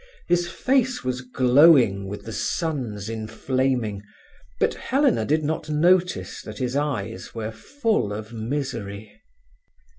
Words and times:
His 0.27 0.47
face 0.49 1.03
was 1.03 1.21
glowing 1.21 2.07
with 2.07 2.23
the 2.23 2.33
sun's 2.33 3.07
inflaming, 3.07 4.01
but 4.59 4.73
Helena 4.73 5.25
did 5.25 5.43
not 5.43 5.69
notice 5.69 6.41
that 6.41 6.57
his 6.57 6.75
eyes 6.75 7.35
were 7.35 7.51
full 7.51 8.11
of 8.11 8.33
misery. 8.33 9.21